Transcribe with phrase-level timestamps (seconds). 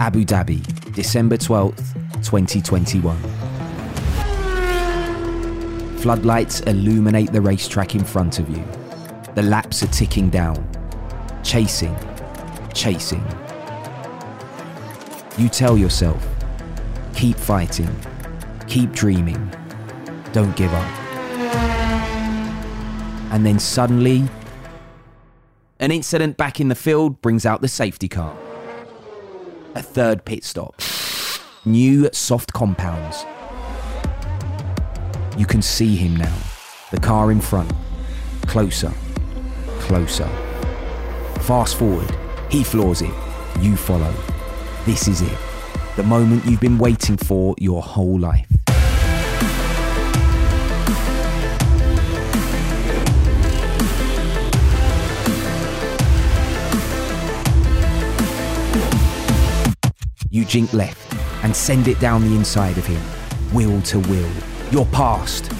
[0.00, 0.62] Abu Dhabi,
[0.94, 1.92] December 12th,
[2.24, 3.18] 2021.
[5.98, 8.64] Floodlights illuminate the racetrack in front of you.
[9.34, 10.66] The laps are ticking down.
[11.44, 11.94] Chasing,
[12.72, 13.22] chasing.
[15.36, 16.26] You tell yourself,
[17.14, 17.94] keep fighting,
[18.66, 19.52] keep dreaming,
[20.32, 20.90] don't give up.
[23.30, 24.24] And then suddenly,
[25.78, 28.34] an incident back in the field brings out the safety car.
[29.76, 30.74] A third pit stop.
[31.64, 33.24] New soft compounds.
[35.38, 36.36] You can see him now.
[36.90, 37.72] The car in front.
[38.48, 38.92] Closer.
[39.78, 40.28] Closer.
[41.42, 42.12] Fast forward.
[42.50, 43.14] He floors it.
[43.60, 44.12] You follow.
[44.86, 45.38] This is it.
[45.94, 48.49] The moment you've been waiting for your whole life.
[60.50, 63.00] Jink left and send it down the inside of him,
[63.54, 64.30] wheel to wheel.
[64.72, 65.52] You're past.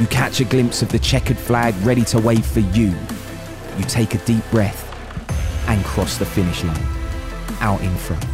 [0.00, 2.92] You catch a glimpse of the checkered flag ready to wave for you.
[3.78, 4.86] You take a deep breath
[5.68, 6.84] and cross the finish line,
[7.60, 8.26] out in front.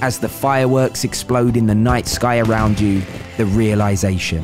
[0.00, 3.02] As the fireworks explode in the night sky around you,
[3.36, 4.42] the realization.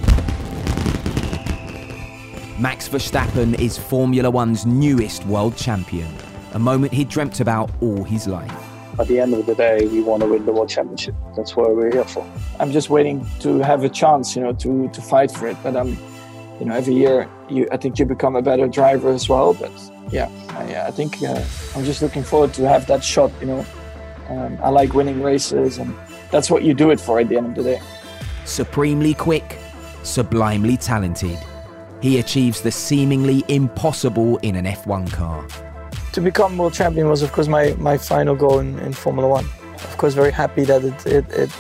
[2.59, 6.13] Max Verstappen is Formula One's newest world champion,
[6.55, 8.53] a moment he dreamt about all his life.
[8.99, 11.17] At the end of the day, we want to win the world championship.
[11.37, 12.25] That's what we're here for.
[12.61, 15.57] I'm just waiting to have a chance, you know, to to fight for it.
[15.65, 15.99] But I'm,
[16.61, 19.53] you know, every year, you I think you become a better driver as well.
[19.53, 19.73] But
[20.11, 21.43] yeah, I, I think uh,
[21.75, 23.33] I'm just looking forward to have that shot.
[23.41, 23.67] You know,
[24.29, 25.93] um, I like winning races, and
[26.31, 27.83] that's what you do it for at the end of the day.
[28.45, 29.59] Supremely quick,
[30.05, 31.39] sublimely talented,
[32.01, 35.64] he achieves the seemingly impossible in an F1 car.
[36.15, 39.47] To become world champion was, of course, my, my final goal in, in Formula One.
[39.75, 41.51] Of course, very happy that it it, it,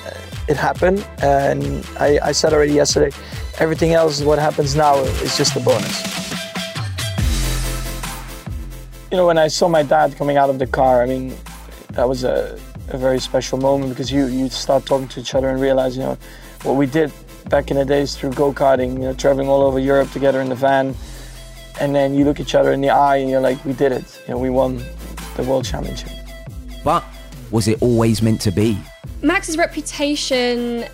[0.46, 1.04] it happened.
[1.18, 3.10] And I, I said already yesterday,
[3.58, 5.96] everything else, what happens now, is just a bonus.
[9.10, 11.34] You know, when I saw my dad coming out of the car, I mean,
[11.94, 12.56] that was a,
[12.90, 16.04] a very special moment because you, you start talking to each other and realize, you
[16.04, 16.16] know,
[16.62, 17.10] what we did
[17.48, 20.54] back in the days through go-karting, you know, traveling all over Europe together in the
[20.54, 20.94] van.
[21.80, 24.20] And then you look each other in the eye and you're like, we did it.
[24.26, 24.82] You know, we won
[25.36, 26.10] the world championship.
[26.84, 27.04] But
[27.50, 28.78] was it always meant to be?
[29.22, 30.84] Max's reputation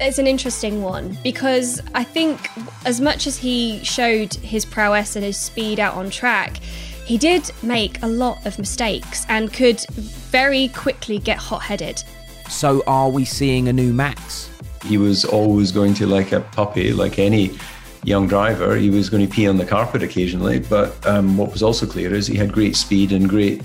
[0.00, 2.48] is an interesting one because I think
[2.84, 6.58] as much as he showed his prowess and his speed out on track,
[7.04, 12.02] he did make a lot of mistakes and could very quickly get hot headed.
[12.48, 14.50] So are we seeing a new Max?
[14.84, 17.58] He was always going to, like a puppy, like any
[18.06, 20.60] young driver, he was going to pee on the carpet occasionally.
[20.60, 23.62] But um, what was also clear is he had great speed and great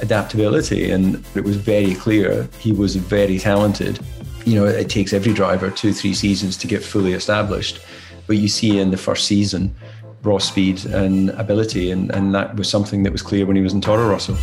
[0.00, 3.98] adaptability, and it was very clear he was very talented.
[4.44, 7.80] You know, it takes every driver two, three seasons to get fully established.
[8.26, 9.74] But you see in the first season,
[10.22, 13.72] raw speed and ability, and, and that was something that was clear when he was
[13.72, 14.36] in Toro Rosso.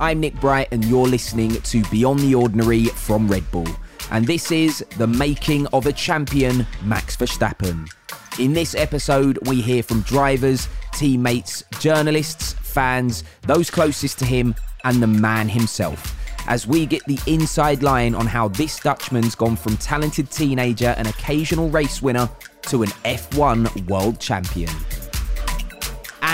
[0.00, 3.66] I'm Nick Bright, and you're listening to Beyond the Ordinary from Red Bull.
[4.12, 7.90] And this is the making of a champion, Max Verstappen.
[8.38, 14.54] In this episode, we hear from drivers, teammates, journalists, fans, those closest to him,
[14.84, 16.14] and the man himself.
[16.46, 21.08] As we get the inside line on how this Dutchman's gone from talented teenager and
[21.08, 22.30] occasional race winner
[22.62, 24.70] to an F1 world champion.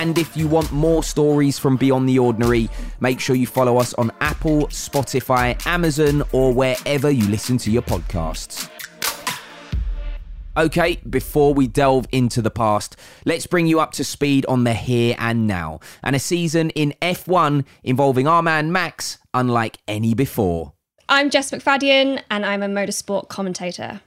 [0.05, 2.69] And if you want more stories from Beyond the Ordinary,
[3.01, 7.81] make sure you follow us on Apple, Spotify, Amazon, or wherever you listen to your
[7.81, 8.69] podcasts.
[10.59, 14.75] Okay, before we delve into the past, let's bring you up to speed on the
[14.75, 20.75] here and now, and a season in F1 involving our man Max, unlike any before.
[21.09, 24.03] I'm Jess McFadden, and I'm a motorsport commentator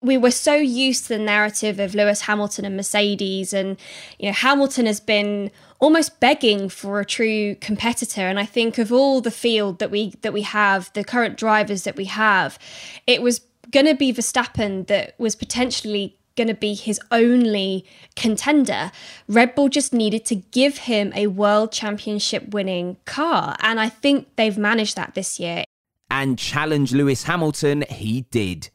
[0.00, 3.76] we were so used to the narrative of Lewis Hamilton and Mercedes, and
[4.18, 5.50] you know Hamilton has been
[5.80, 8.22] almost begging for a true competitor.
[8.22, 11.82] And I think of all the field that we that we have, the current drivers
[11.82, 12.58] that we have,
[13.06, 13.40] it was
[13.70, 17.84] going to be Verstappen that was potentially going to be his only
[18.14, 18.92] contender.
[19.26, 24.28] Red Bull just needed to give him a world championship winning car, and I think
[24.36, 25.64] they've managed that this year.
[26.08, 28.70] And challenge Lewis Hamilton, he did.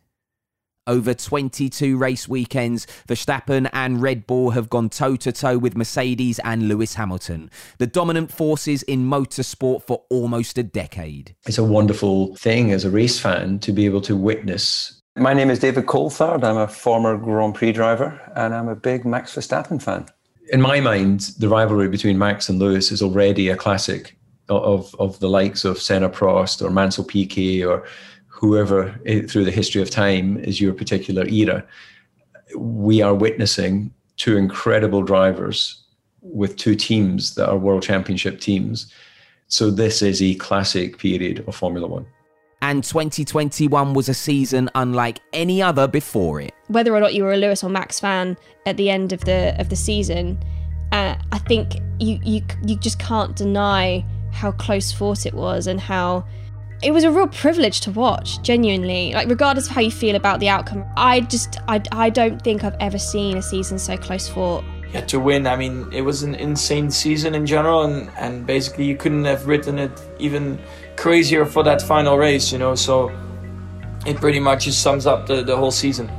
[0.86, 6.40] Over 22 race weekends, Verstappen and Red Bull have gone toe to toe with Mercedes
[6.40, 11.36] and Lewis Hamilton, the dominant forces in motorsport for almost a decade.
[11.48, 15.50] It's a wonderful thing as a race fan to be able to witness My name
[15.50, 16.44] is David Coulthard.
[16.44, 20.06] I'm a former Grand Prix driver and I'm a big Max Verstappen fan.
[20.52, 24.18] In my mind, the rivalry between Max and Lewis is already a classic
[24.50, 27.86] of, of the likes of Senna Prost or Mansell Piquet or
[28.44, 31.66] whoever eh, through the history of time is your particular era.
[32.58, 35.82] We are witnessing two incredible drivers
[36.22, 38.92] with two teams that are world championship teams.
[39.48, 42.06] So this is a classic period of Formula One.
[42.62, 46.54] And 2021 was a season unlike any other before it.
[46.68, 48.36] Whether or not you were a Lewis or Max fan
[48.66, 50.38] at the end of the of the season,
[50.92, 54.04] uh, I think you you you just can't deny
[54.34, 56.26] how close fought it was and how
[56.84, 59.14] it was a real privilege to watch genuinely.
[59.14, 62.64] Like regardless of how you feel about the outcome i just i, I don't think
[62.64, 66.24] i've ever seen a season so close fought yeah to win i mean it was
[66.24, 70.60] an insane season in general and and basically you couldn't have written it even
[70.96, 73.12] crazier for that final race you know so
[74.06, 76.10] it pretty much just sums up the, the whole season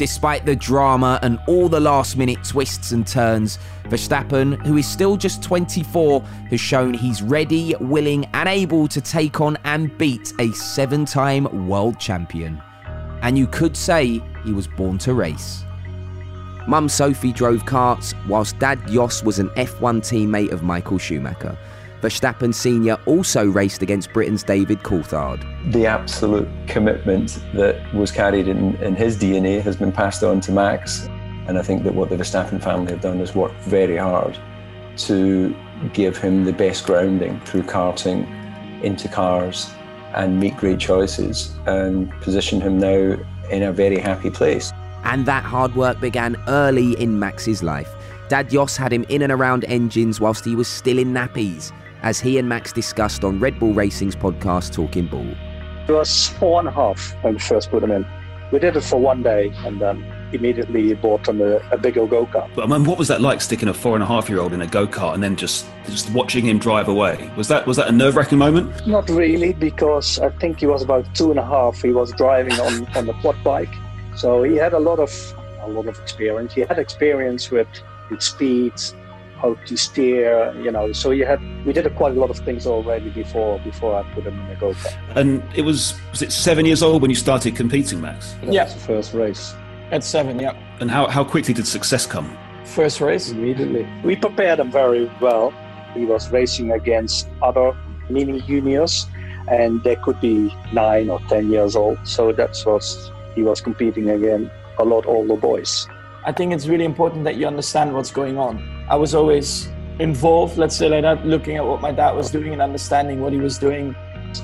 [0.00, 5.18] Despite the drama and all the last minute twists and turns, Verstappen, who is still
[5.18, 10.50] just 24, has shown he's ready, willing, and able to take on and beat a
[10.52, 12.62] seven time world champion.
[13.20, 15.64] And you could say he was born to race.
[16.66, 21.58] Mum Sophie drove karts, whilst Dad Jos was an F1 teammate of Michael Schumacher.
[22.00, 22.98] Verstappen Sr.
[23.04, 25.44] also raced against Britain's David Coulthard.
[25.72, 30.52] The absolute commitment that was carried in, in his DNA has been passed on to
[30.52, 31.06] Max.
[31.46, 34.38] And I think that what the Verstappen family have done is worked very hard
[34.98, 35.54] to
[35.92, 38.26] give him the best grounding through karting
[38.82, 39.70] into cars
[40.14, 43.16] and make great choices and position him now
[43.50, 44.72] in a very happy place.
[45.04, 47.94] And that hard work began early in Max's life.
[48.28, 52.20] Dad Jos had him in and around engines whilst he was still in nappies as
[52.20, 55.34] he and Max discussed on Red Bull Racing's podcast Talking Bull.
[55.88, 58.06] It was four and a half when we first put him in.
[58.52, 62.26] We did it for one day and then immediately bought him a, a bigger go
[62.26, 62.52] kart.
[62.54, 64.52] But I mean, what was that like sticking a four and a half year old
[64.52, 67.30] in a go kart and then just just watching him drive away?
[67.36, 68.86] Was that was that a nerve wracking moment?
[68.86, 71.82] Not really, because I think he was about two and a half.
[71.82, 73.72] He was driving on on the quad bike,
[74.16, 75.12] so he had a lot of
[75.62, 76.52] a lot of experience.
[76.52, 77.68] He had experience with
[78.10, 78.94] with speeds
[79.40, 80.92] how to steer, you know.
[80.92, 84.02] So you had we did a quite a lot of things already before before I
[84.14, 84.96] put him in the go kart.
[85.16, 88.34] And it was was it seven years old when you started competing, Max?
[88.34, 89.54] That yeah, was the first race.
[89.90, 90.54] At seven, yeah.
[90.80, 92.36] And how how quickly did success come?
[92.64, 93.86] First race immediately.
[94.04, 95.52] We prepared him very well.
[95.94, 97.76] He was racing against other
[98.08, 99.06] mini juniors,
[99.48, 101.98] and they could be nine or ten years old.
[102.04, 105.88] So that was he was competing against a lot older boys.
[106.24, 108.79] I think it's really important that you understand what's going on.
[108.90, 109.68] I was always
[110.00, 113.32] involved, let's say like that, looking at what my dad was doing and understanding what
[113.32, 113.94] he was doing.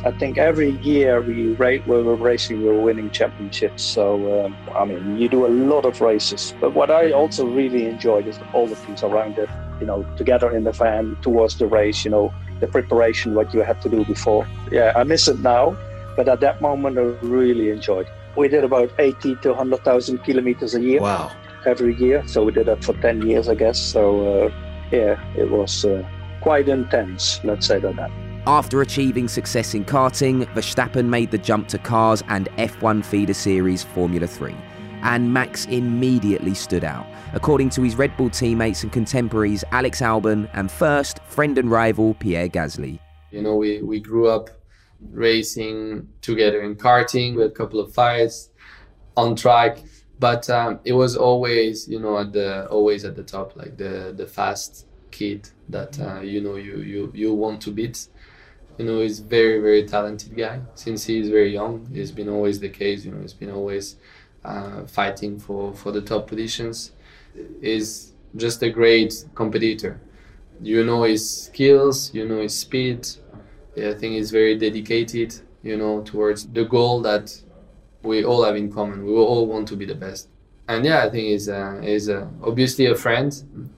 [0.04, 3.82] I think every year we, ra- we were racing, we were winning championships.
[3.82, 6.54] So, um, I mean, you do a lot of races.
[6.60, 9.50] But what I also really enjoyed is all the things around it,
[9.81, 13.62] you know, together in the van towards the race, you know, the preparation, what you
[13.62, 14.46] had to do before.
[14.70, 15.76] Yeah, I miss it now,
[16.14, 18.06] but at that moment, I really enjoyed.
[18.37, 21.00] We did about 80 to 100,000 kilometers a year.
[21.00, 21.32] Wow
[21.66, 22.26] every year.
[22.26, 23.78] So we did that for 10 years, I guess.
[23.78, 24.50] So uh,
[24.90, 26.08] yeah, it was uh,
[26.40, 28.10] quite intense, let's say that.
[28.46, 33.82] After achieving success in karting, Verstappen made the jump to cars and F1 feeder series
[33.82, 34.54] Formula 3.
[35.02, 40.49] And Max immediately stood out, according to his Red Bull teammates and contemporaries Alex Albon
[40.52, 43.00] and first friend and rival Pierre Gasly.
[43.32, 44.50] You know, we, we grew up
[45.11, 48.50] racing together in karting, we had a couple of fights
[49.16, 49.78] on track
[50.18, 54.14] but um, it was always you know at the always at the top like the
[54.16, 58.08] the fast kid that uh, you know you you you want to beat.
[58.78, 60.61] You know he's very very talented guy.
[60.75, 63.96] Since he's very young it's been always the case you know he's been always
[64.44, 66.92] uh, fighting for for the top positions.
[67.61, 70.00] Is just a great competitor.
[70.62, 73.06] You know his skills you know his speed.
[73.76, 77.42] I think he's very dedicated you know towards the goal that
[78.06, 79.04] we all have in common.
[79.04, 80.28] We all want to be the best.
[80.68, 83.32] And yeah, I think he's uh, he's uh, obviously a friend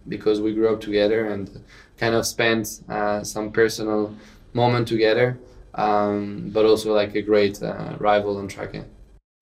[0.09, 1.63] because we grew up together and
[1.99, 4.15] kind of spent uh, some personal
[4.55, 5.39] moment together,
[5.75, 8.75] um, but also like a great uh, rival on track.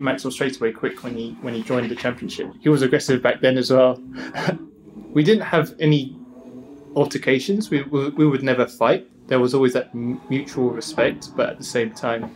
[0.00, 2.52] Max was straight away quick when he when he joined the championship.
[2.60, 4.02] He was aggressive back then as well.
[5.12, 6.16] we didn't have any
[6.96, 7.70] altercations.
[7.70, 9.06] We, we we would never fight.
[9.28, 12.30] There was always that mutual respect, but at the same time,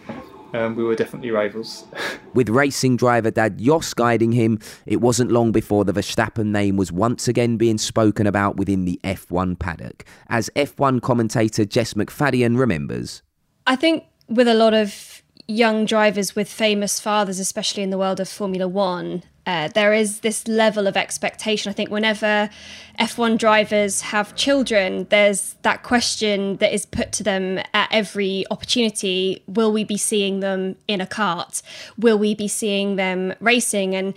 [0.52, 1.85] um, we were definitely rivals.
[2.35, 6.92] With racing driver Dad Jos guiding him, it wasn't long before the Verstappen name was
[6.92, 13.23] once again being spoken about within the F1 paddock, as F1 commentator Jess McFadden remembers.
[13.66, 18.21] I think with a lot of young drivers with famous fathers, especially in the world
[18.21, 21.71] of Formula One, uh, there is this level of expectation.
[21.71, 22.51] I think whenever
[22.99, 29.43] F1 drivers have children, there's that question that is put to them at every opportunity
[29.47, 31.63] Will we be seeing them in a kart?
[31.99, 33.95] Will we be seeing them racing?
[33.95, 34.15] And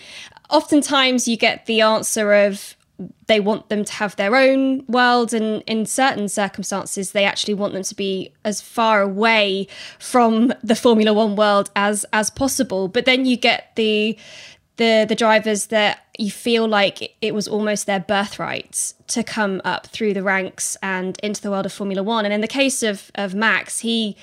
[0.50, 2.76] oftentimes you get the answer of,
[3.28, 7.74] they want them to have their own world and in certain circumstances they actually want
[7.74, 13.06] them to be as far away from the formula 1 world as as possible but
[13.06, 14.18] then you get the
[14.78, 19.88] the the drivers that you feel like it was almost their birthright to come up
[19.88, 22.26] through the ranks and into the world of Formula One.
[22.26, 24.18] And in the case of of Max, he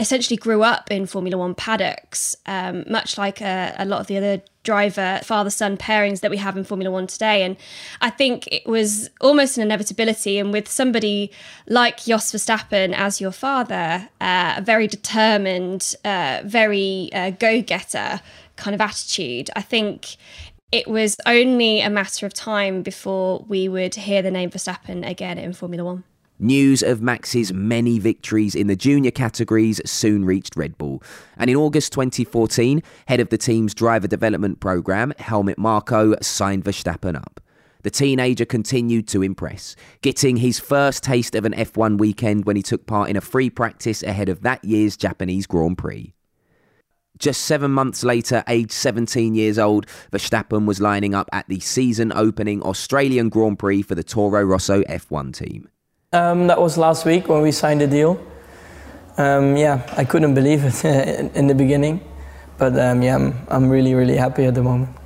[0.00, 4.16] essentially grew up in Formula One paddocks, um, much like a, a, lot of the
[4.16, 7.42] other driver father son pairings that we have in Formula One today.
[7.42, 7.56] And
[8.00, 10.38] I think it was almost an inevitability.
[10.38, 11.30] And with somebody
[11.68, 18.22] like Jos Verstappen as your father, uh, very determined, uh, very uh, go getter
[18.60, 20.16] kind of attitude, I think
[20.70, 25.38] it was only a matter of time before we would hear the name Verstappen again
[25.38, 26.04] in Formula One.
[26.38, 31.02] News of Max's many victories in the junior categories soon reached Red Bull.
[31.36, 37.14] And in August 2014, head of the team's driver development programme, Helmut Marko, signed Verstappen
[37.14, 37.40] up.
[37.82, 42.62] The teenager continued to impress, getting his first taste of an F1 weekend when he
[42.62, 46.14] took part in a free practice ahead of that year's Japanese Grand Prix.
[47.18, 52.12] Just seven months later, aged 17 years old, Verstappen was lining up at the season
[52.14, 55.68] opening Australian Grand Prix for the Toro Rosso F1 team.
[56.12, 58.20] Um, that was last week when we signed the deal.
[59.16, 60.84] Um, yeah, I couldn't believe it
[61.36, 62.00] in the beginning,
[62.56, 64.96] but um, yeah, I'm, I'm really, really happy at the moment.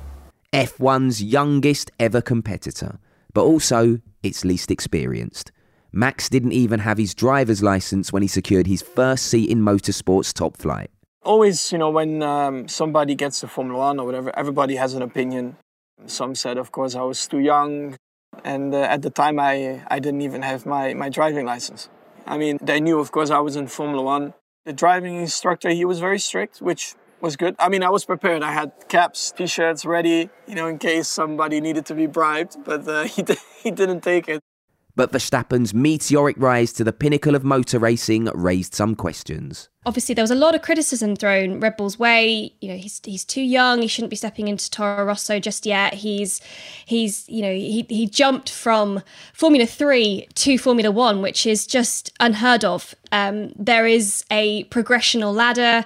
[0.53, 2.97] F1's youngest ever competitor,
[3.33, 5.51] but also its least experienced.
[5.91, 10.33] Max didn't even have his driver's license when he secured his first seat in motorsport's
[10.33, 10.91] top flight.
[11.25, 15.01] Always, you know, when um, somebody gets to Formula One or whatever, everybody has an
[15.01, 15.57] opinion.
[16.05, 17.97] Some said, of course, I was too young.
[18.43, 21.89] And uh, at the time, I, I didn't even have my, my driving license.
[22.27, 24.35] I mean, they knew, of course, I was in Formula One.
[24.65, 27.55] The driving instructor, he was very strict, which was good.
[27.57, 28.43] I mean, I was prepared.
[28.43, 32.87] I had caps, t-shirts ready, you know, in case somebody needed to be bribed, but
[32.87, 33.25] uh, he,
[33.63, 34.41] he didn't take it.
[34.95, 39.67] But Verstappen's meteoric rise to the pinnacle of motor racing raised some questions.
[39.85, 42.53] Obviously, there was a lot of criticism thrown Red Bull's way.
[42.61, 43.81] You know, he's he's too young.
[43.81, 45.93] He shouldn't be stepping into Toro Rosso just yet.
[45.93, 46.41] He's
[46.85, 52.11] he's you know he he jumped from Formula Three to Formula One, which is just
[52.19, 52.95] unheard of.
[53.11, 55.85] Um, there is a progressional ladder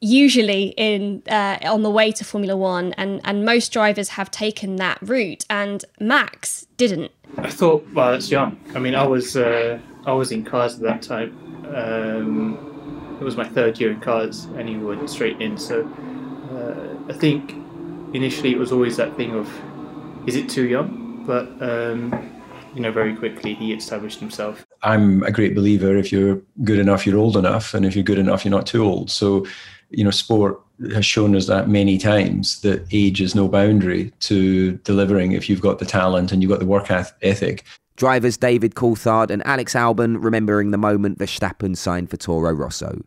[0.00, 4.76] usually in uh, on the way to Formula One, and and most drivers have taken
[4.76, 7.12] that route, and Max didn't.
[7.38, 8.58] I thought, well, that's young.
[8.74, 11.36] I mean, I was uh, I was in cars at that time.
[11.74, 15.56] Um, it was my third year in cars, and he went straight in.
[15.56, 15.86] So
[16.52, 17.52] uh, I think
[18.14, 19.50] initially it was always that thing of,
[20.26, 21.24] is it too young?
[21.26, 22.42] But um,
[22.74, 24.66] you know, very quickly he established himself.
[24.82, 25.96] I'm a great believer.
[25.96, 28.84] If you're good enough, you're old enough, and if you're good enough, you're not too
[28.84, 29.10] old.
[29.10, 29.46] So
[29.90, 30.60] you know, sport
[30.92, 35.60] has shown us that many times that age is no boundary to delivering if you've
[35.60, 37.64] got the talent and you've got the work ethic.
[37.96, 43.00] Drivers David Coulthard and Alex Albon remembering the moment Verstappen signed for Toro Rosso.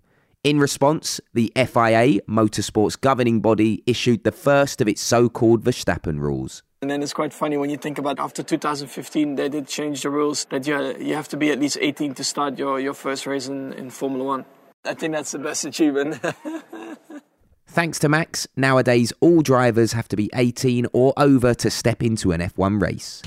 [0.44, 6.20] In response, the FIA, motorsport's governing body, issued the first of its so called Verstappen
[6.20, 6.64] rules.
[6.82, 10.10] And then it's quite funny when you think about after 2015, they did change the
[10.10, 13.28] rules that you, you have to be at least 18 to start your, your first
[13.28, 14.46] race in, in Formula One.
[14.86, 16.20] I think that's the best achievement.
[17.68, 22.32] Thanks to Max, nowadays all drivers have to be 18 or over to step into
[22.32, 23.22] an F1 race.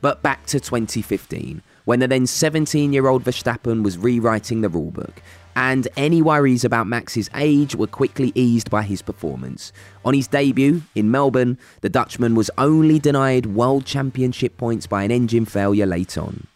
[0.00, 5.18] But back to 2015, when the then 17 year old Verstappen was rewriting the rulebook,
[5.54, 9.72] and any worries about Max's age were quickly eased by his performance.
[10.04, 15.10] On his debut in Melbourne, the Dutchman was only denied World Championship points by an
[15.10, 16.46] engine failure late on.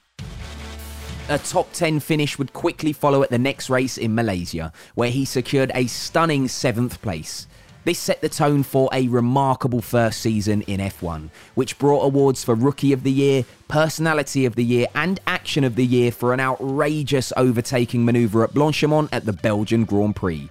[1.30, 5.24] A top 10 finish would quickly follow at the next race in Malaysia, where he
[5.24, 7.46] secured a stunning seventh place.
[7.84, 12.54] This set the tone for a remarkable first season in F1, which brought awards for
[12.54, 16.40] Rookie of the Year, Personality of the Year, and Action of the Year for an
[16.40, 20.50] outrageous overtaking manoeuvre at Blanchimont at the Belgian Grand Prix.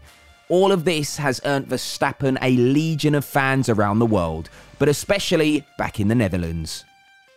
[0.49, 4.49] All of this has earned Verstappen a legion of fans around the world,
[4.79, 6.83] but especially back in the Netherlands.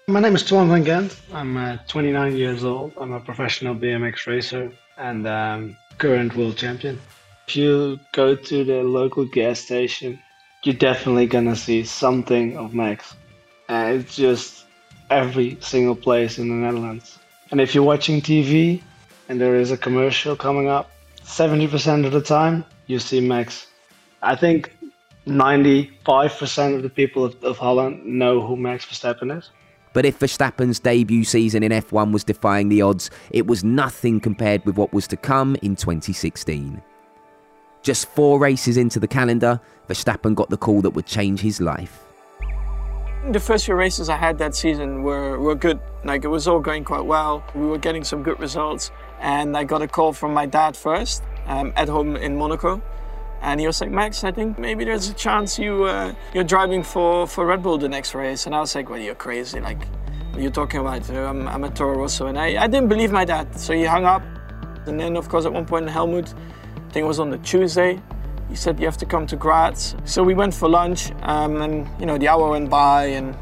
[0.08, 1.18] My name is Twan van Gendt.
[1.32, 2.92] I'm uh, 29 years old.
[2.96, 7.00] I'm a professional BMX racer and um, current world champion.
[7.48, 10.22] If you go to the local gas station,
[10.62, 13.16] you're definitely gonna see something of Max.
[13.68, 14.66] And it's just
[15.10, 17.18] every single place in the Netherlands.
[17.50, 18.82] And if you're watching TV
[19.28, 20.88] and there is a commercial coming up,
[21.24, 23.66] 70% of the time, you see Max.
[24.22, 24.72] I think
[25.26, 29.50] 95% of the people of, of Holland know who Max Verstappen is.
[29.96, 34.62] But if Verstappen's debut season in F1 was defying the odds, it was nothing compared
[34.66, 36.82] with what was to come in 2016.
[37.80, 42.04] Just four races into the calendar, Verstappen got the call that would change his life.
[43.30, 45.80] The first few races I had that season were, were good.
[46.04, 47.42] Like it was all going quite well.
[47.54, 48.90] We were getting some good results.
[49.20, 52.82] And I got a call from my dad first um, at home in Monaco.
[53.46, 56.82] And he was like, Max, I think maybe there's a chance you, uh, you're driving
[56.82, 58.44] for, for Red Bull the next race.
[58.44, 59.60] And I was like, well, you're crazy.
[59.60, 59.86] Like,
[60.30, 61.08] what are you talking about?
[61.08, 62.26] I'm, I'm a Toro Rosso.
[62.26, 63.56] And I, I didn't believe my dad.
[63.56, 64.22] So he hung up.
[64.86, 68.02] And then, of course, at one point, Helmut, I think it was on the Tuesday,
[68.48, 69.94] he said, you have to come to Graz.
[70.04, 71.12] So we went for lunch.
[71.22, 73.36] Um, and, you know, the hour went by and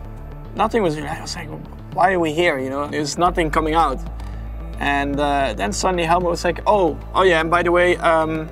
[0.54, 1.48] nothing was, I was like,
[1.94, 2.58] why are we here?
[2.58, 4.00] You know, there's nothing coming out.
[4.80, 8.50] And uh, then suddenly Helmut was like, oh, oh yeah, and by the way, um,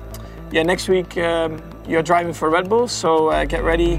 [0.51, 3.97] yeah, next week um, you're driving for Red Bull, so uh, get ready.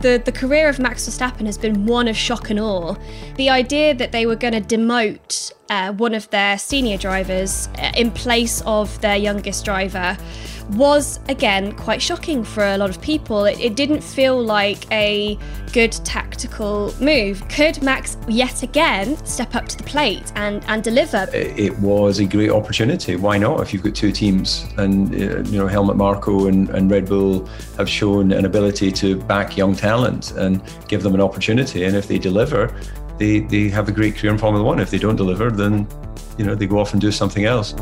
[0.00, 2.94] The, the career of Max Verstappen has been one of shock and awe.
[3.36, 7.92] The idea that they were going to demote uh, one of their senior drivers uh,
[7.96, 10.18] in place of their youngest driver
[10.70, 13.44] was again quite shocking for a lot of people.
[13.44, 15.38] It, it, didn't feel like a
[15.72, 17.46] good tactical move.
[17.48, 21.28] Could Max yet again step up to the plate and, and deliver?
[21.32, 23.16] It was a great opportunity.
[23.16, 23.60] Why not?
[23.60, 27.46] If you've got two teams, and uh, you know Helmut Marko and, and Red Bull
[27.76, 32.08] have shown an ability to back young talent and give them an opportunity, and if
[32.08, 32.74] they deliver,
[33.18, 34.80] they they have a great career in Formula One.
[34.80, 35.86] If they don't deliver, then
[36.38, 37.74] you know they go off and do something else.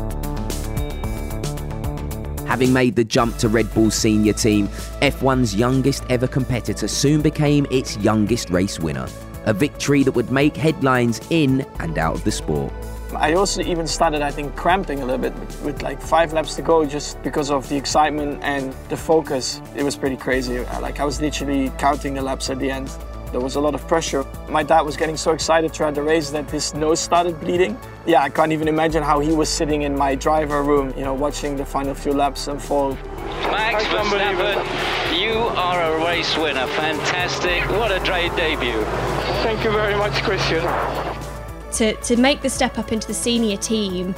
[2.53, 4.67] Having made the jump to Red Bull's senior team,
[5.01, 9.07] F1's youngest ever competitor soon became its youngest race winner.
[9.45, 12.71] A victory that would make headlines in and out of the sport.
[13.15, 15.33] I also even started, I think, cramping a little bit
[15.63, 19.59] with, like five laps to go just because of the excitement and the focus.
[19.75, 20.59] It was pretty crazy.
[20.59, 22.87] Uh, like I was literally counting the laps at the end.
[23.33, 24.23] There was a lot of pressure.
[24.47, 27.75] My dad was getting so excited throughout the race that his nose started bleeding.
[28.05, 31.15] Yeah, I can't even imagine how he was sitting in my driver room, you know,
[31.15, 32.95] watching the final few laps unfold.
[33.49, 36.67] Max Verstappen, you are a race winner.
[36.67, 37.67] Fantastic.
[37.71, 38.83] What a great debut.
[39.41, 40.61] Thank you very much, Christian.
[41.71, 44.13] To, to make the step up into the senior team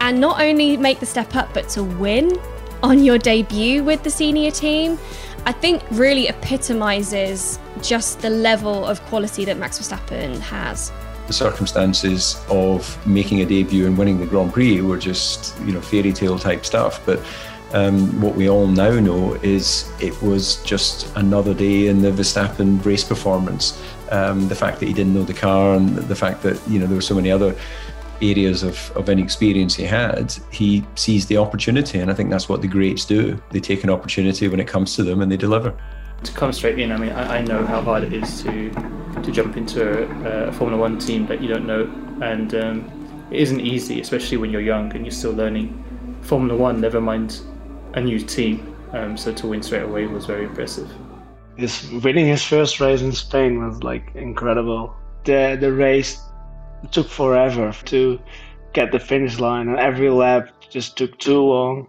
[0.00, 2.32] and not only make the step up, but to win
[2.82, 4.98] on your debut with the senior team,
[5.46, 10.90] I think really epitomises just the level of quality that Max Verstappen has.
[11.28, 15.80] The circumstances of making a debut and winning the Grand Prix were just, you know,
[15.80, 17.00] fairy tale type stuff.
[17.06, 17.20] But
[17.72, 22.84] um, what we all now know is it was just another day in the Verstappen
[22.84, 23.80] race performance.
[24.10, 26.86] Um, the fact that he didn't know the car and the fact that you know
[26.86, 27.56] there were so many other
[28.20, 31.98] areas of, of inexperience he had, he seized the opportunity.
[31.98, 33.40] And I think that's what the greats do.
[33.50, 35.76] They take an opportunity when it comes to them and they deliver.
[36.22, 38.70] To come straight in, I mean, I, I know how hard it is to
[39.22, 41.90] to jump into a, a Formula One team that you don't know,
[42.22, 45.84] and um, it isn't easy, especially when you're young and you're still learning
[46.22, 46.80] Formula One.
[46.80, 47.40] Never mind
[47.94, 48.74] a new team.
[48.92, 50.90] Um, so to win straight away was very impressive.
[51.56, 54.94] His winning his first race in Spain was like incredible.
[55.24, 56.20] The the race
[56.90, 58.20] took forever to
[58.72, 61.88] get the finish line, and every lap just took too long.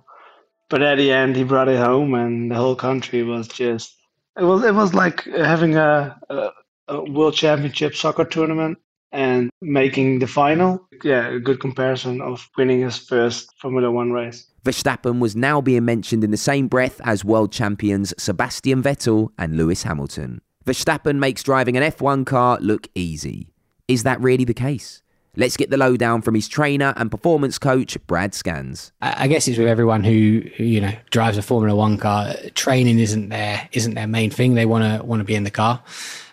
[0.70, 3.96] But at the end, he brought it home, and the whole country was just.
[4.38, 6.50] It was it was like having a, a,
[6.88, 8.78] a world championship soccer tournament
[9.12, 10.88] and making the final.
[11.04, 14.48] Yeah, a good comparison of winning his first Formula One race.
[14.64, 19.56] Verstappen was now being mentioned in the same breath as world champions Sebastian Vettel and
[19.56, 20.42] Lewis Hamilton.
[20.66, 23.48] Verstappen makes driving an F1 car look easy.
[23.88, 25.02] Is that really the case?
[25.40, 28.92] Let's get the lowdown from his trainer and performance coach, Brad Scanes.
[29.04, 32.34] I guess it's with everyone who, you know drives a Formula One car.
[32.56, 34.56] Training isn't their isn't their main thing.
[34.56, 35.84] They want to want to be in the car.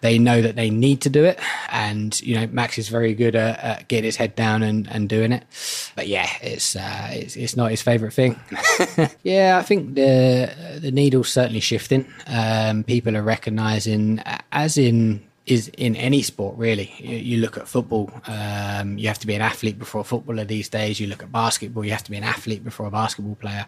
[0.01, 1.39] They know that they need to do it,
[1.71, 5.07] and you know Max is very good at, at getting his head down and, and
[5.07, 5.45] doing it.
[5.95, 8.41] But yeah, it's uh, it's, it's not his favourite thing.
[9.23, 12.07] yeah, I think the the needle's certainly shifting.
[12.27, 16.91] Um, people are recognising, as in is in any sport really.
[16.99, 20.69] You, look at football, um, you have to be an athlete before a footballer these
[20.71, 20.99] days.
[20.99, 23.67] You look at basketball, you have to be an athlete before a basketball player.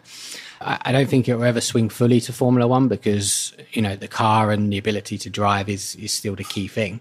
[0.61, 3.95] I, I, don't think it will ever swing fully to Formula One because you know
[3.95, 7.01] the car and the ability to drive is is still the key thing,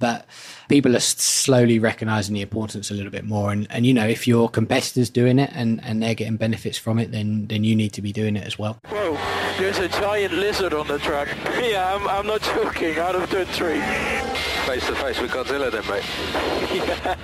[0.00, 0.26] but
[0.68, 3.52] people are slowly recognizing the importance a little bit more.
[3.52, 6.98] And, and you know, if your competitors doing it and, and they're getting benefits from
[6.98, 8.78] it, then then you need to be doing it as well.
[8.88, 11.28] Whoa, there's a giant lizard on the track.
[11.60, 12.96] Yeah, I'm, I'm not joking.
[12.98, 13.80] Out of turn three.
[14.66, 16.04] Face to face with Godzilla, then, mate.
[16.74, 17.16] yeah.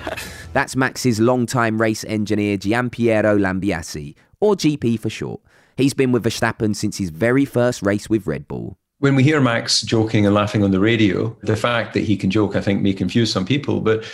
[0.53, 5.41] That's Max's longtime race engineer Giampiero Lambiase, or GP for short.
[5.77, 8.77] He's been with Verstappen since his very first race with Red Bull.
[8.99, 12.29] When we hear Max joking and laughing on the radio, the fact that he can
[12.29, 13.81] joke, I think, may confuse some people.
[13.81, 14.05] But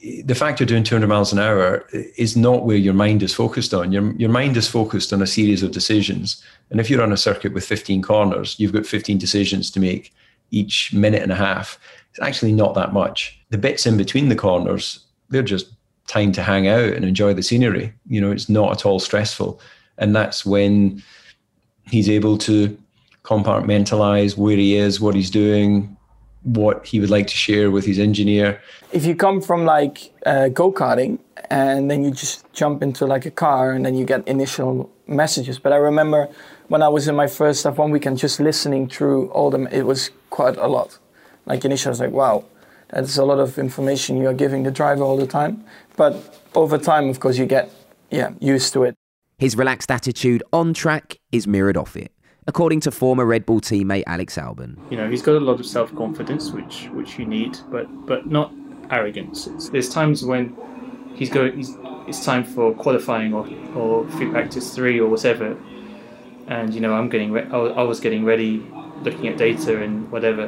[0.00, 3.74] the fact you're doing 200 miles an hour is not where your mind is focused
[3.74, 3.92] on.
[3.92, 6.42] Your, your mind is focused on a series of decisions.
[6.70, 10.14] And if you're on a circuit with 15 corners, you've got 15 decisions to make
[10.50, 11.78] each minute and a half.
[12.10, 13.38] It's actually not that much.
[13.50, 15.70] The bits in between the corners, they're just
[16.06, 17.92] time to hang out and enjoy the scenery.
[18.06, 19.60] You know, it's not at all stressful.
[19.98, 21.02] And that's when
[21.84, 22.76] he's able to
[23.22, 25.96] compartmentalize where he is, what he's doing,
[26.42, 28.60] what he would like to share with his engineer.
[28.92, 31.18] If you come from like uh, go karting
[31.50, 35.58] and then you just jump into like a car and then you get initial messages.
[35.58, 36.28] But I remember
[36.68, 40.10] when I was in my first F1 weekend, just listening through all them, it was
[40.30, 40.98] quite a lot.
[41.46, 42.44] Like initially, I was like, wow,
[42.88, 45.64] that's a lot of information you are giving the driver all the time.
[45.96, 47.70] But over time, of course, you get
[48.10, 48.94] yeah used to it.
[49.38, 52.12] His relaxed attitude on track is mirrored off it
[52.46, 54.76] according to former Red Bull teammate Alex Albon.
[54.90, 58.26] You know, he's got a lot of self confidence, which which you need, but but
[58.26, 58.52] not
[58.90, 59.46] arrogance.
[59.46, 60.56] It's, there's times when
[61.14, 61.76] he's going, he's,
[62.06, 65.56] it's time for qualifying or or free practice three or whatever,
[66.46, 68.58] and you know I'm getting re- I was getting ready,
[69.02, 70.44] looking at data and whatever,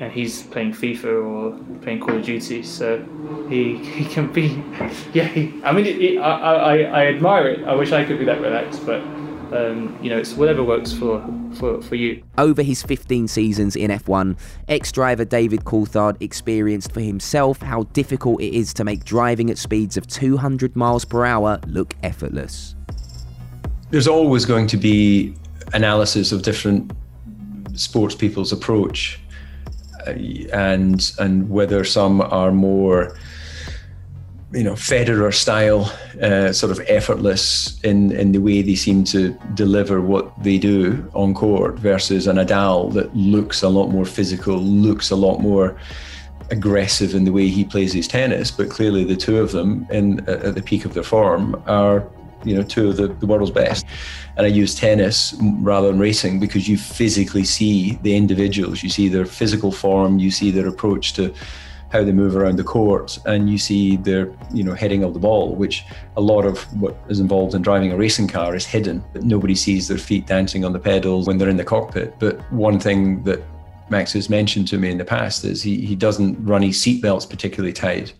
[0.00, 2.62] and he's playing FIFA or playing Call of Duty.
[2.62, 3.04] So
[3.48, 4.62] he he can be,
[5.12, 5.24] yeah.
[5.24, 7.64] He, I mean, it, it, I, I I admire it.
[7.64, 9.02] I wish I could be that relaxed, but
[9.52, 12.22] um, you know, it's whatever works for, for, for you.
[12.38, 18.40] Over his 15 seasons in F1, ex driver David Coulthard experienced for himself how difficult
[18.40, 22.74] it is to make driving at speeds of 200 miles per hour look effortless.
[23.90, 25.34] There's always going to be
[25.72, 26.92] analysis of different
[27.74, 29.18] sports people's approach
[30.06, 30.10] uh,
[30.52, 33.16] and and whether some are more
[34.54, 39.36] you know Federer style, uh, sort of effortless in in the way they seem to
[39.54, 44.56] deliver what they do on court, versus an Nadal that looks a lot more physical,
[44.56, 45.76] looks a lot more
[46.50, 48.50] aggressive in the way he plays his tennis.
[48.50, 52.06] But clearly, the two of them, in at the peak of their form, are
[52.44, 53.84] you know two of the, the world's best.
[54.36, 59.08] And I use tennis rather than racing because you physically see the individuals, you see
[59.08, 61.34] their physical form, you see their approach to
[61.94, 65.20] how they move around the court, and you see their you know heading of the
[65.20, 65.84] ball, which
[66.16, 69.02] a lot of what is involved in driving a racing car is hidden.
[69.22, 72.18] Nobody sees their feet dancing on the pedals when they're in the cockpit.
[72.18, 73.40] But one thing that
[73.90, 77.30] Max has mentioned to me in the past is he, he doesn't run his seatbelts
[77.30, 78.12] particularly tight.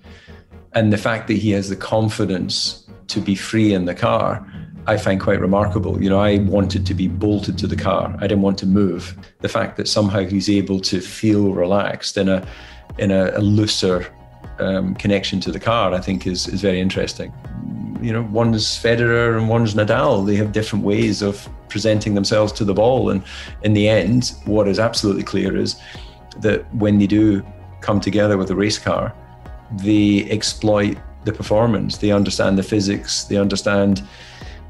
[0.75, 4.47] And the fact that he has the confidence to be free in the car,
[4.87, 6.01] I find quite remarkable.
[6.01, 8.15] You know, I wanted to be bolted to the car.
[8.19, 9.17] I didn't want to move.
[9.41, 12.47] The fact that somehow he's able to feel relaxed in a
[12.99, 14.13] in a, a looser
[14.59, 17.33] um, connection to the car, I think is is very interesting.
[18.01, 20.27] You know, one's Federer and one's Nadal.
[20.27, 23.23] They have different ways of presenting themselves to the ball, and
[23.63, 25.77] in the end, what is absolutely clear is
[26.41, 27.45] that when they do
[27.81, 29.15] come together with a race car,
[29.83, 31.99] they exploit the performance.
[31.99, 33.25] They understand the physics.
[33.25, 34.03] They understand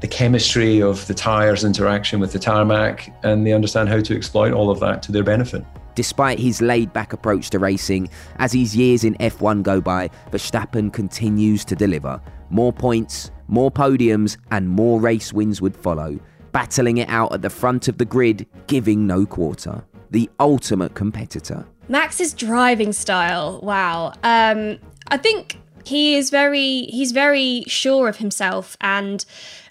[0.01, 4.53] the chemistry of the tires interaction with the tarmac, and they understand how to exploit
[4.53, 5.65] all of that to their benefit.
[5.95, 10.91] Despite his laid back approach to racing, as his years in F1 go by, Verstappen
[10.91, 12.21] continues to deliver.
[12.49, 16.19] More points, more podiums, and more race wins would follow,
[16.51, 19.83] battling it out at the front of the grid, giving no quarter.
[20.11, 21.65] The ultimate competitor.
[21.87, 24.13] Max's driving style, wow.
[24.23, 29.23] Um, I think he is very he's very sure of himself and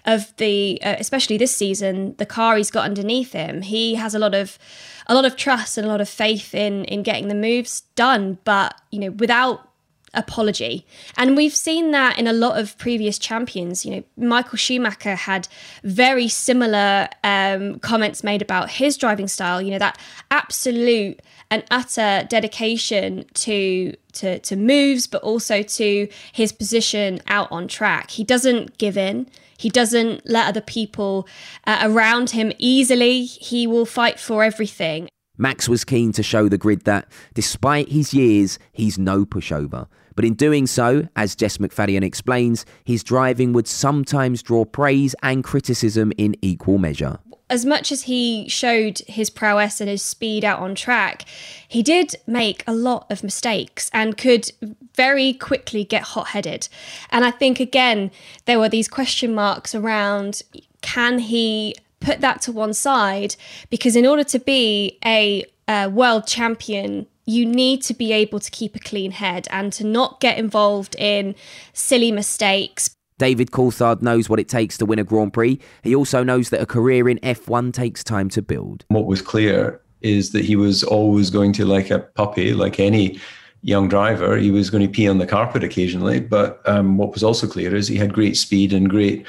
[0.06, 4.18] of the uh, especially this season the car he's got underneath him he has a
[4.18, 4.58] lot of
[5.06, 8.38] a lot of trust and a lot of faith in in getting the moves done,
[8.44, 9.68] but you know, without
[10.14, 10.86] apology.
[11.16, 13.84] And we've seen that in a lot of previous champions.
[13.84, 15.48] You know, Michael Schumacher had
[15.82, 19.60] very similar um, comments made about his driving style.
[19.60, 19.98] You know, that
[20.30, 27.68] absolute and utter dedication to to to moves, but also to his position out on
[27.68, 28.10] track.
[28.10, 29.28] He doesn't give in.
[29.56, 31.26] He doesn't let other people
[31.66, 33.24] uh, around him easily.
[33.24, 35.08] He will fight for everything.
[35.36, 39.88] Max was keen to show the grid that, despite his years, he's no pushover.
[40.14, 45.42] But in doing so, as Jess McFadden explains, his driving would sometimes draw praise and
[45.42, 47.18] criticism in equal measure
[47.50, 51.24] as much as he showed his prowess and his speed out on track,
[51.68, 54.50] he did make a lot of mistakes and could
[54.94, 56.68] very quickly get hot headed.
[57.10, 58.10] And I think, again,
[58.46, 60.42] there were these question marks around
[60.80, 63.36] can he put that to one side?
[63.70, 68.50] Because in order to be a, a world champion, you need to be able to
[68.50, 71.34] keep a clean head and to not get involved in
[71.72, 75.60] silly mistakes David Coulthard knows what it takes to win a Grand Prix.
[75.82, 78.84] He also knows that a career in F1 takes time to build.
[78.88, 83.20] What was clear is that he was always going to, like a puppy, like any
[83.64, 86.20] young driver, he was going to pee on the carpet occasionally.
[86.20, 89.26] But um, what was also clear is he had great speed and great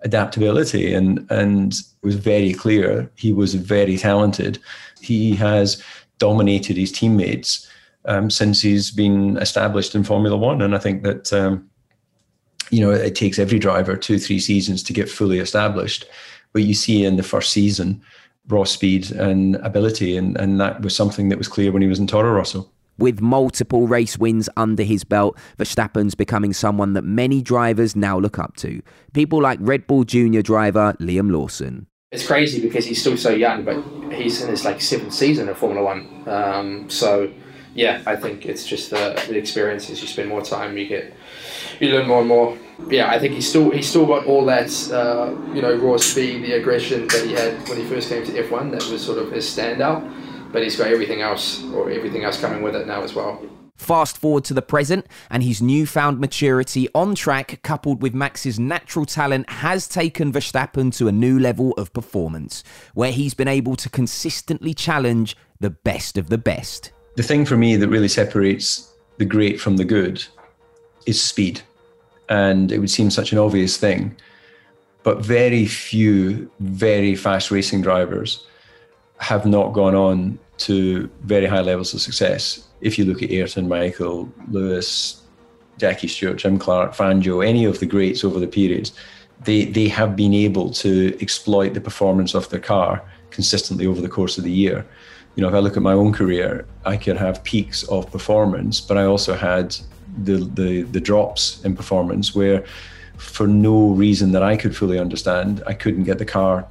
[0.00, 4.58] adaptability, and and it was very clear he was very talented.
[5.00, 5.82] He has
[6.18, 7.68] dominated his teammates
[8.04, 11.32] um, since he's been established in Formula One, and I think that.
[11.32, 11.68] Um,
[12.70, 16.06] you know, it takes every driver two, three seasons to get fully established.
[16.52, 18.00] But you see in the first season,
[18.48, 21.98] raw speed and ability, and, and that was something that was clear when he was
[21.98, 22.68] in Toro Rosso.
[22.96, 28.38] With multiple race wins under his belt, Verstappen's becoming someone that many drivers now look
[28.38, 28.80] up to.
[29.12, 31.88] People like Red Bull Junior driver Liam Lawson.
[32.12, 35.58] It's crazy because he's still so young, but he's in his like seventh season of
[35.58, 36.28] Formula One.
[36.28, 37.32] Um, so
[37.74, 40.00] yeah, I think it's just the, the experiences.
[40.00, 41.12] You spend more time, you get
[41.80, 42.58] you learn more and more.
[42.88, 46.44] Yeah, I think he's still he's still got all that uh, you know raw speed,
[46.44, 48.70] the aggression that he had when he first came to F1.
[48.72, 50.52] That was sort of his standout.
[50.52, 53.44] But he's got everything else, or everything else coming with it now as well.
[53.76, 59.04] Fast forward to the present, and his newfound maturity on track, coupled with Max's natural
[59.04, 62.62] talent, has taken Verstappen to a new level of performance,
[62.94, 66.92] where he's been able to consistently challenge the best of the best.
[67.16, 70.24] The thing for me that really separates the great from the good
[71.06, 71.60] is speed.
[72.28, 74.16] And it would seem such an obvious thing.
[75.02, 78.46] But very few very fast racing drivers
[79.18, 82.66] have not gone on to very high levels of success.
[82.80, 85.22] If you look at Ayrton, Michael, Lewis,
[85.78, 88.92] Jackie Stewart, Jim Clark, Fangio, any of the greats over the periods,
[89.44, 94.08] they, they have been able to exploit the performance of their car consistently over the
[94.08, 94.86] course of the year.
[95.34, 98.80] You know, if I look at my own career, I could have peaks of performance,
[98.80, 99.76] but I also had
[100.22, 102.64] the, the, the drops in performance where,
[103.16, 106.66] for no reason that I could fully understand, I couldn't get the car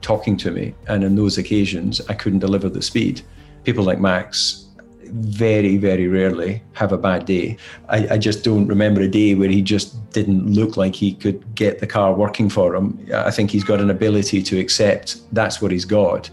[0.00, 0.74] talking to me.
[0.86, 3.22] And in those occasions, I couldn't deliver the speed.
[3.64, 4.68] People like Max
[5.10, 7.56] very, very rarely have a bad day.
[7.88, 11.54] I, I, just don't remember a day where he just didn't look like he could
[11.54, 12.98] get the car working for him.
[13.14, 16.30] I think he's got an ability to accept that's what he's got.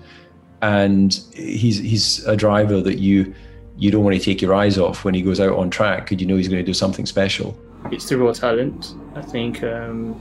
[0.62, 3.34] And he's he's a driver that you
[3.78, 6.22] you don't want to take your eyes off when he goes out on track because
[6.22, 7.58] you know he's going to do something special.
[7.92, 8.96] It's the raw talent.
[9.16, 10.20] I think um,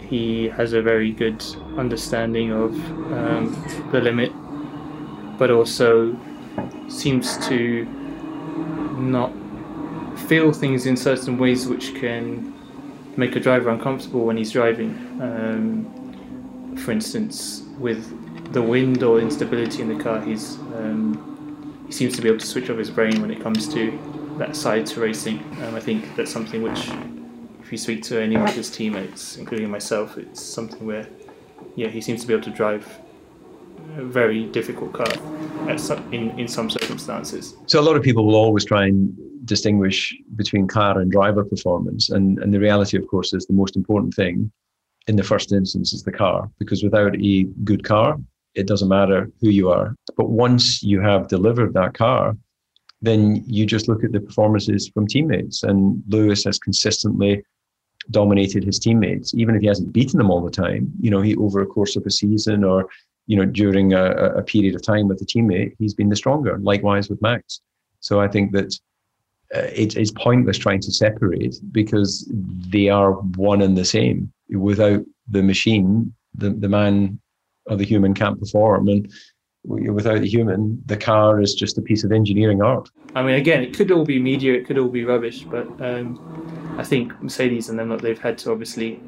[0.00, 1.44] he has a very good
[1.76, 2.72] understanding of
[3.12, 4.32] um, the limit,
[5.38, 6.16] but also
[6.88, 7.84] seems to
[8.98, 9.32] not
[10.28, 12.54] feel things in certain ways which can
[13.16, 14.90] make a driver uncomfortable when he's driving.
[15.20, 21.35] Um, for instance, with the wind or instability in the car, he's um,
[21.86, 23.98] he seems to be able to switch off his brain when it comes to
[24.38, 25.38] that side to racing.
[25.62, 26.90] Um, I think that's something which,
[27.62, 31.06] if you speak to any of his teammates, including myself, it's something where,
[31.74, 32.86] yeah, he seems to be able to drive
[33.96, 35.06] a very difficult car
[35.68, 37.54] at some, in, in some circumstances.
[37.66, 42.10] So a lot of people will always try and distinguish between car and driver performance.
[42.10, 44.50] And, and the reality, of course, is the most important thing
[45.06, 48.18] in the first instance is the car, because without a good car,
[48.56, 49.94] it doesn't matter who you are.
[50.16, 52.36] But once you have delivered that car,
[53.02, 55.62] then you just look at the performances from teammates.
[55.62, 57.44] And Lewis has consistently
[58.10, 60.90] dominated his teammates, even if he hasn't beaten them all the time.
[61.00, 62.88] You know, he over a course of a season or
[63.26, 64.04] you know during a,
[64.40, 66.58] a period of time with a teammate, he's been the stronger.
[66.58, 67.60] Likewise with Max.
[68.00, 68.72] So I think that
[69.54, 72.30] uh, it is pointless trying to separate because
[72.68, 74.32] they are one and the same.
[74.50, 77.20] Without the machine, the, the man
[77.66, 78.88] or the human can't perform.
[78.88, 79.12] And
[79.64, 82.88] without the human, the car is just a piece of engineering art.
[83.14, 86.76] I mean, again, it could all be media, it could all be rubbish, but um,
[86.78, 89.00] I think Mercedes and them, they've had to obviously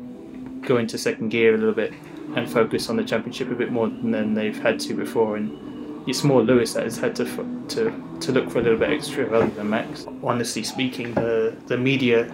[0.63, 1.93] go into second gear a little bit
[2.35, 5.37] and focus on the championship a bit more than they've had to before.
[5.37, 7.25] And it's more Lewis that has had to
[7.69, 10.07] to to look for a little bit extra rather than Max.
[10.23, 12.33] Honestly speaking, the the media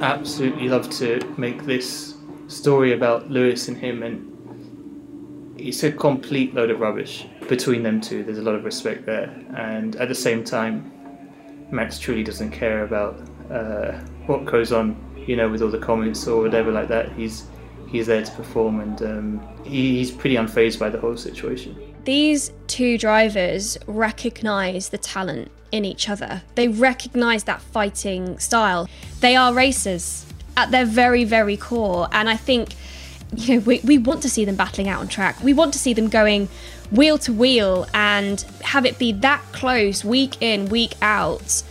[0.00, 2.14] absolutely love to make this
[2.48, 4.33] story about Lewis and him and
[5.64, 8.22] it's a complete load of rubbish between them two.
[8.22, 10.92] There's a lot of respect there, and at the same time,
[11.70, 13.18] Max truly doesn't care about
[13.50, 13.92] uh,
[14.26, 14.96] what goes on,
[15.26, 17.12] you know, with all the comments or whatever like that.
[17.12, 17.46] He's
[17.88, 21.76] he's there to perform, and um, he, he's pretty unfazed by the whole situation.
[22.04, 26.42] These two drivers recognize the talent in each other.
[26.56, 28.86] They recognize that fighting style.
[29.20, 30.26] They are racers
[30.58, 32.74] at their very, very core, and I think
[33.38, 35.42] you know, we, we want to see them battling out on track.
[35.42, 36.48] We want to see them going
[36.90, 41.62] wheel to wheel and have it be that close week in, week out.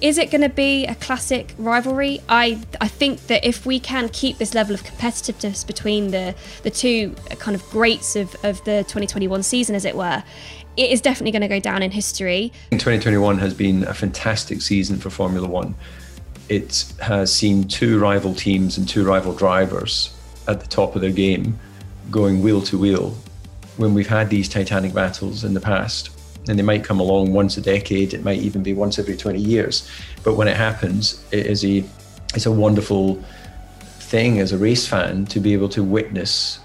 [0.00, 2.20] Is it going to be a classic rivalry?
[2.28, 6.70] I I think that if we can keep this level of competitiveness between the the
[6.70, 10.24] two kind of greats of, of the 2021 season, as it were,
[10.76, 12.52] it is definitely going to go down in history.
[12.70, 15.76] 2021 has been a fantastic season for Formula One.
[16.48, 20.12] It has seen two rival teams and two rival drivers
[20.48, 21.58] at the top of their game
[22.10, 23.16] going wheel to wheel.
[23.76, 26.10] When we've had these titanic battles in the past,
[26.48, 29.38] and they might come along once a decade, it might even be once every 20
[29.40, 29.88] years.
[30.24, 31.84] But when it happens, it is a
[32.34, 33.22] it's a wonderful
[33.98, 36.58] thing as a race fan to be able to witness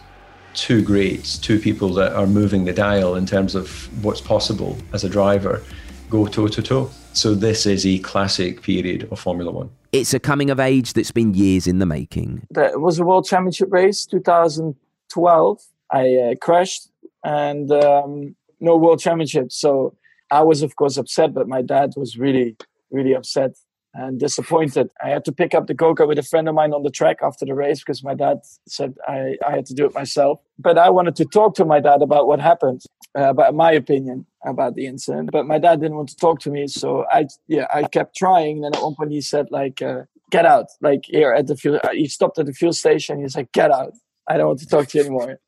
[0.53, 3.69] two greats, two people that are moving the dial in terms of
[4.03, 5.61] what's possible as a driver,
[6.09, 6.89] go toe to toe.
[7.13, 9.69] So this is a classic period of Formula One.
[9.97, 12.45] It's a coming of age that's been years in the making.
[12.51, 15.61] That was a World Championship race, 2012.
[15.91, 16.89] I uh, crashed
[17.23, 19.51] and um, no World Championship.
[19.51, 19.95] So
[20.29, 22.57] I was, of course, upset, but my dad was really,
[22.91, 23.55] really upset
[23.97, 24.89] and disappointed.
[25.03, 27.17] I had to pick up the kart with a friend of mine on the track
[27.23, 30.39] after the race because my dad said I, I had to do it myself.
[30.59, 32.83] But I wanted to talk to my dad about what happened,
[33.17, 35.31] uh, about my opinion about the incident.
[35.31, 38.63] But my dad didn't want to talk to me, so I yeah I kept trying.
[38.63, 41.79] And at one point he said like, uh, "Get out!" Like here at the fuel,
[41.83, 43.21] uh, he stopped at the fuel station.
[43.21, 43.93] He's like, "Get out!
[44.27, 45.39] I don't want to talk to you anymore."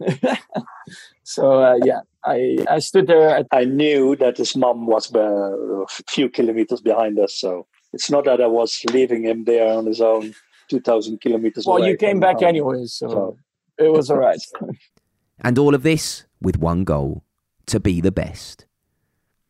[1.22, 3.44] so uh, yeah, I I stood there.
[3.52, 8.24] I knew that his mom was uh, a few kilometers behind us, so it's not
[8.24, 10.34] that I was leaving him there on his own,
[10.68, 11.66] two thousand kilometers.
[11.66, 12.48] Well, away you came back home.
[12.48, 13.36] anyways, so,
[13.78, 14.40] it was all right.
[15.44, 17.24] And all of this with one goal
[17.66, 18.64] to be the best.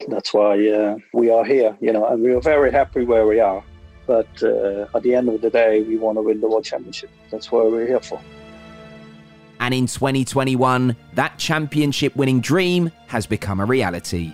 [0.08, 3.40] That's why uh, we are here, you know, and we are very happy where we
[3.40, 3.62] are.
[4.06, 7.10] But uh, at the end of the day, we want to win the world championship.
[7.30, 8.20] That's what we're here for.
[9.60, 14.32] And in 2021, that championship winning dream has become a reality.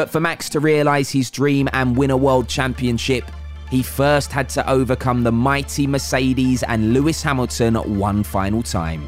[0.00, 3.30] But for Max to realise his dream and win a world championship,
[3.68, 9.06] he first had to overcome the mighty Mercedes and Lewis Hamilton one final time.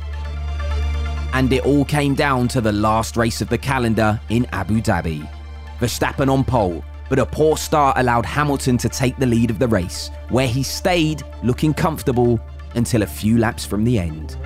[1.32, 5.26] And it all came down to the last race of the calendar in Abu Dhabi.
[5.80, 9.68] Verstappen on pole, but a poor start allowed Hamilton to take the lead of the
[9.68, 12.38] race, where he stayed looking comfortable
[12.74, 14.36] until a few laps from the end.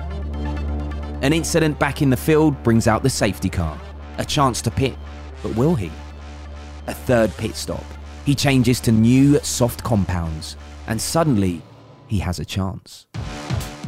[1.23, 3.77] An incident back in the field brings out the safety car.
[4.17, 4.95] A chance to pit,
[5.43, 5.91] but will he?
[6.87, 7.83] A third pit stop.
[8.25, 10.55] He changes to new soft compounds,
[10.87, 11.61] and suddenly
[12.07, 13.07] he has a chance.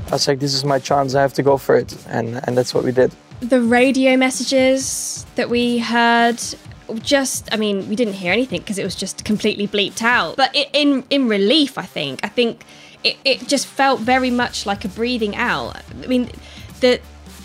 [0.08, 1.16] I was like, this is my chance.
[1.16, 3.12] I have to go for it, and and that's what we did.
[3.42, 6.42] The radio messages that we heard
[6.96, 10.56] just I mean we didn't hear anything because it was just completely bleeped out but
[10.56, 12.66] it, in in relief I think I think
[13.04, 16.32] it, it just felt very much like a breathing out I mean
[16.80, 17.00] the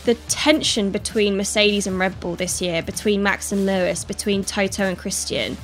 [0.04, 4.84] the tension between Mercedes and Red Bull this year between Max and Lewis between Toto
[4.84, 5.56] and Christian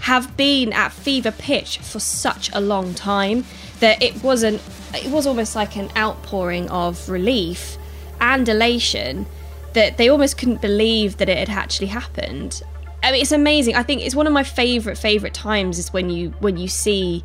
[0.00, 3.44] have been at fever pitch for such a long time
[3.80, 4.60] that it wasn't
[4.94, 7.76] it was almost like an outpouring of relief
[8.20, 9.26] and elation
[9.74, 12.62] that they almost couldn't believe that it had actually happened
[13.02, 13.74] I mean, it's amazing.
[13.74, 17.22] I think it's one of my favorite favorite times is when you when you see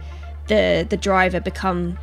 [0.47, 1.99] the the driver become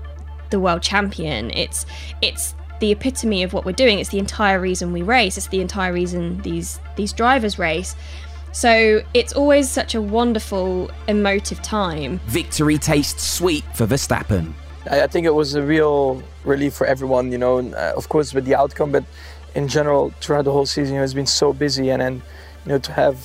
[0.51, 1.51] the world champion.
[1.51, 1.85] It's
[2.23, 3.99] it's the epitome of what we're doing.
[3.99, 5.39] It's the entire reason we race.
[5.39, 7.97] It's the entire reason these these drivers race.
[8.53, 12.21] So it's always such a wonderful, emotive time.
[12.27, 14.53] Victory tastes sweet for Verstappen.
[14.91, 18.09] I, I think it was a real relief for everyone, you know, and, uh, of
[18.09, 19.05] course with the outcome, but
[19.55, 22.15] in general throughout the whole season, you know, it's been so busy, and then
[22.65, 23.17] you know to have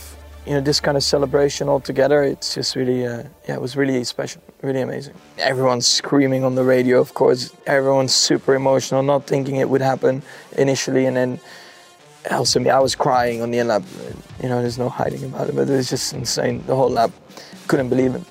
[0.49, 3.77] you know this kind of celebration all together, it's just really uh, yeah, it was
[3.77, 5.13] really special, really amazing.
[5.37, 7.53] Everyone's screaming on the radio, of course.
[7.67, 10.23] Everyone's super emotional, not thinking it would happen
[10.57, 11.39] initially, and then
[12.31, 13.83] also me, I was crying on the end lap.
[14.41, 16.63] You know, there's no hiding about it, but it was just insane.
[16.65, 17.11] The whole lap,
[17.67, 18.23] couldn't believe it.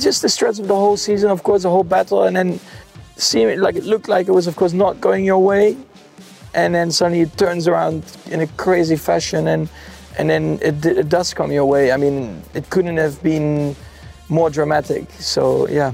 [0.00, 2.58] Just the stress of the whole season, of course, the whole battle, and then
[3.16, 5.76] seeing it like it looked like it was, of course, not going your way,
[6.54, 9.68] and then suddenly it turns around in a crazy fashion, and
[10.18, 11.92] and then it, it does come your way.
[11.92, 13.76] I mean, it couldn't have been
[14.28, 15.10] more dramatic.
[15.12, 15.92] So yeah.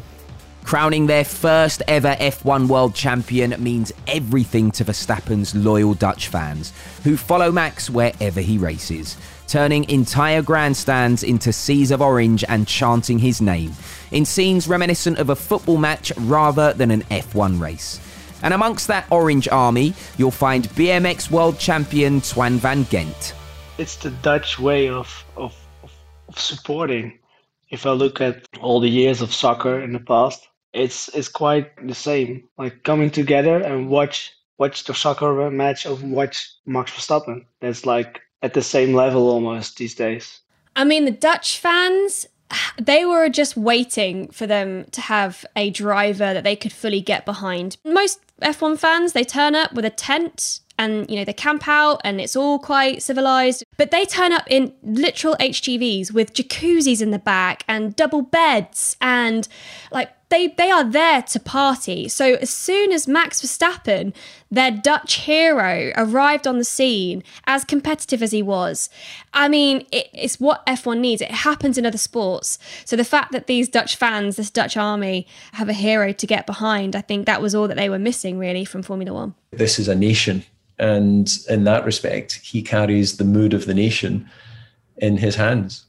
[0.64, 7.16] Crowning their first ever F1 world champion means everything to Verstappen's loyal Dutch fans, who
[7.16, 9.16] follow Max wherever he races,
[9.48, 13.72] turning entire grandstands into seas of orange and chanting his name,
[14.12, 18.00] in scenes reminiscent of a football match rather than an F1 race.
[18.42, 23.34] And amongst that orange army, you'll find BMX world champion Twan van Gendt.
[23.78, 25.92] It's the Dutch way of, of, of,
[26.28, 27.18] of supporting.
[27.70, 31.70] If I look at all the years of soccer in the past, it's it's quite
[31.86, 32.48] the same.
[32.58, 37.46] Like coming together and watch watch the soccer match or watch Max Verstappen.
[37.60, 40.40] That's like at the same level almost these days.
[40.76, 42.26] I mean, the Dutch fans
[42.78, 47.24] they were just waiting for them to have a driver that they could fully get
[47.24, 47.78] behind.
[47.84, 52.00] Most F1 fans, they turn up with a tent and you know they camp out
[52.04, 53.64] and it's all quite civilized.
[53.76, 58.96] But they turn up in literal hgvs with jacuzzis in the back and double beds
[59.00, 59.48] and
[59.90, 62.08] like they they are there to party.
[62.08, 64.12] So as soon as max verstappen
[64.50, 68.90] their dutch hero arrived on the scene as competitive as he was
[69.32, 71.22] i mean it, it's what f1 needs.
[71.22, 72.58] It happens in other sports.
[72.84, 76.46] So the fact that these dutch fans this dutch army have a hero to get
[76.46, 79.78] behind i think that was all that they were missing really from formula 1 this
[79.78, 80.44] is a nation
[80.82, 84.28] and in that respect, he carries the mood of the nation
[84.96, 85.84] in his hands.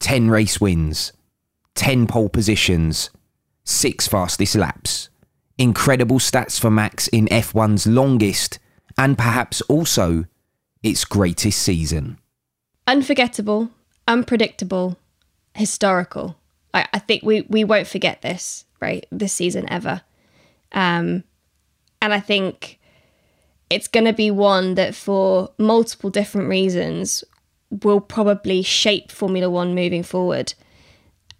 [0.00, 1.12] 10 race wins,
[1.74, 3.10] 10 pole positions,
[3.64, 5.08] six fastest laps.
[5.58, 8.58] Incredible stats for Max in F1's longest
[8.98, 10.24] and perhaps also
[10.82, 12.18] its greatest season.
[12.86, 13.70] Unforgettable,
[14.08, 14.98] unpredictable,
[15.54, 16.36] historical.
[16.74, 19.06] I, I think we, we won't forget this, right?
[19.12, 20.02] This season ever.
[20.72, 21.24] Um,
[22.00, 22.80] and I think
[23.70, 27.24] it's going to be one that, for multiple different reasons,
[27.70, 30.54] will probably shape Formula One moving forward.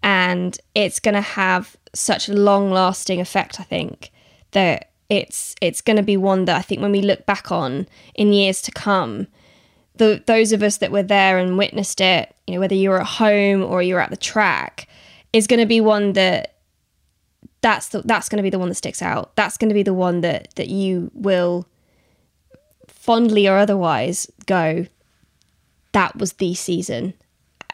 [0.02, 4.10] And it's going to have such a long lasting effect, I think,
[4.52, 7.86] that it's it's going to be one that I think when we look back on
[8.14, 9.26] in years to come,
[9.96, 13.06] the those of us that were there and witnessed it, you know, whether you're at
[13.06, 14.88] home or you're at the track,
[15.32, 16.56] is going to be one that
[17.60, 19.36] that's the, that's going to be the one that sticks out.
[19.36, 21.66] That's going to be the one that that you will
[22.88, 24.86] fondly or otherwise go
[25.90, 27.12] that was the season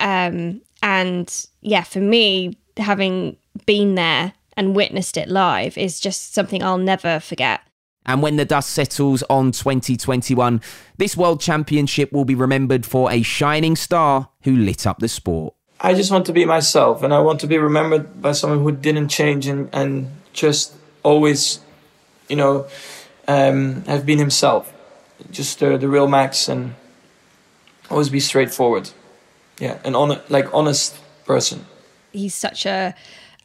[0.01, 3.37] um, and yeah for me having
[3.67, 7.61] been there and witnessed it live is just something i'll never forget
[8.07, 10.61] and when the dust settles on 2021
[10.97, 15.55] this world championship will be remembered for a shining star who lit up the sport
[15.81, 18.73] i just want to be myself and i want to be remembered by someone who
[18.73, 21.61] didn't change and, and just always
[22.29, 22.67] you know
[23.27, 24.73] um, have been himself
[25.31, 26.75] just uh, the real Max and
[27.91, 28.91] always be straightforward.
[29.59, 31.67] Yeah, an on like honest person.
[32.13, 32.95] He's such a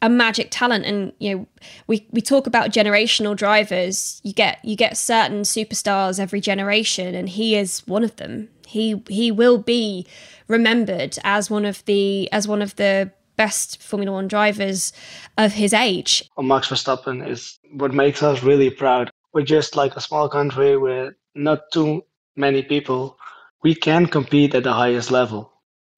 [0.04, 0.84] a magic talent.
[0.84, 1.46] And you know
[1.86, 4.20] we we talk about generational drivers.
[4.22, 8.48] You get you get certain superstars every generation and he is one of them.
[8.66, 10.06] He he will be
[10.46, 14.92] remembered as one of the as one of the best formula 1 drivers
[15.38, 16.22] of his age.
[16.38, 19.10] Max verstappen is what makes us really proud.
[19.32, 22.04] We're just like a small country with not too
[22.36, 23.18] many people,
[23.64, 25.50] we can compete at the highest level.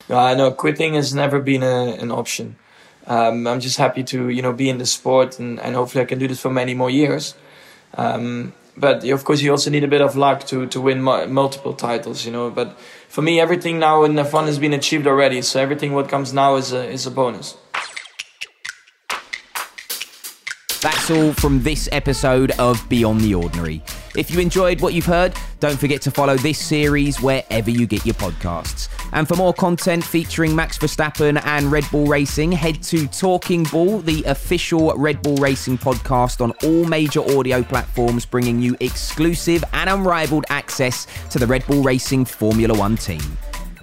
[0.09, 2.57] Uh, I know quitting has never been a, an option.
[3.07, 6.07] Um, I'm just happy to you know be in the sport and, and hopefully I
[6.07, 7.35] can do this for many more years.
[7.95, 11.73] Um, but of course you also need a bit of luck to to win multiple
[11.73, 12.51] titles, you know.
[12.51, 12.79] But
[13.09, 15.43] for me, everything now in F1 has been achieved already.
[15.43, 17.57] So everything what comes now is a, is a bonus.
[20.83, 23.83] That's all from this episode of Beyond the Ordinary.
[24.17, 28.07] If you enjoyed what you've heard, don't forget to follow this series wherever you get
[28.07, 28.89] your podcasts.
[29.13, 33.99] And for more content featuring Max Verstappen and Red Bull Racing, head to Talking Bull,
[33.99, 39.91] the official Red Bull Racing podcast on all major audio platforms, bringing you exclusive and
[39.91, 43.21] unrivaled access to the Red Bull Racing Formula One team.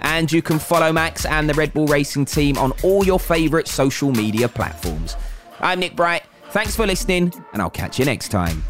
[0.00, 3.68] And you can follow Max and the Red Bull Racing team on all your favourite
[3.68, 5.16] social media platforms.
[5.60, 6.24] I'm Nick Bright.
[6.50, 8.62] Thanks for listening, and I'll catch you next time.